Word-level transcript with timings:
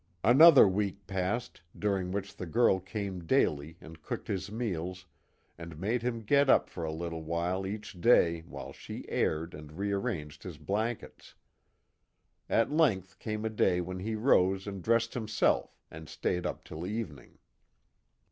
Another 0.23 0.67
week 0.67 1.05
passed, 1.05 1.61
during 1.77 2.11
which 2.11 2.35
the 2.35 2.47
girl 2.47 2.79
came 2.79 3.23
daily 3.27 3.77
and 3.79 4.01
cooked 4.01 4.27
his 4.29 4.51
meals, 4.51 5.05
and 5.59 5.77
made 5.77 6.01
him 6.01 6.21
get 6.23 6.49
up 6.49 6.67
for 6.67 6.83
a 6.83 6.91
little 6.91 7.21
while 7.21 7.67
each 7.67 8.01
day 8.01 8.39
while 8.47 8.73
she 8.73 9.07
aired 9.09 9.53
and 9.53 9.73
rearranged 9.77 10.41
his 10.41 10.57
blankets. 10.57 11.35
At 12.49 12.71
length 12.71 13.19
came 13.19 13.45
a 13.45 13.49
day 13.51 13.79
when 13.79 13.99
he 13.99 14.15
rose 14.15 14.65
and 14.65 14.81
dressed 14.81 15.13
himself 15.13 15.77
and 15.91 16.09
stayed 16.09 16.47
up 16.47 16.63
till 16.63 16.87
evening. 16.87 17.37